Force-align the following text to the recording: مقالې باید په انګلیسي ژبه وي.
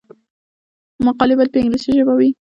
مقالې 1.05 1.33
باید 1.37 1.51
په 1.53 1.57
انګلیسي 1.61 1.89
ژبه 1.97 2.13
وي. 2.19 2.29